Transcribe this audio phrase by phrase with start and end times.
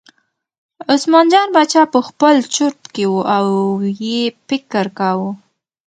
[0.93, 3.47] عثمان جان باچا په خپل چورت کې و او
[4.03, 5.29] یې فکر کاوه.